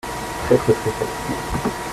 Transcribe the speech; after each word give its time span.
Très 0.47 0.57
très 0.57 0.73
très 0.73 0.89
fatigué. 0.93 1.77